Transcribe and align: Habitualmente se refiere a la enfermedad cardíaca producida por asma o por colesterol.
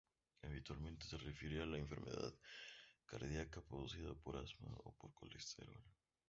Habitualmente 0.41 1.05
se 1.05 1.15
refiere 1.15 1.61
a 1.61 1.67
la 1.67 1.77
enfermedad 1.77 2.33
cardíaca 3.05 3.61
producida 3.61 4.15
por 4.15 4.35
asma 4.35 4.73
o 4.83 4.95
por 4.97 5.13
colesterol. 5.13 5.77